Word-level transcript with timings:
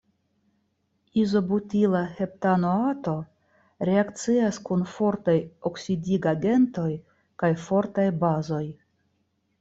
Izobutila 1.23 1.99
heptanoato 2.21 3.13
reakcias 3.89 4.57
kun 4.69 4.81
fortaj 4.93 5.35
oksidigagentoj 5.71 6.87
kaj 7.43 7.51
fortaj 7.67 8.07
bazoj. 8.25 8.63